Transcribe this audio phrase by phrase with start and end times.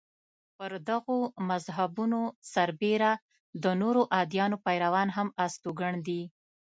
[0.57, 1.17] پر دغو
[1.49, 2.21] مذهبونو
[2.53, 3.11] سربېره
[3.63, 6.21] د نورو ادیانو پیروان هم استوګن دي.